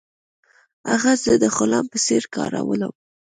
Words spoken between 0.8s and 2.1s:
هغه زه د غلام په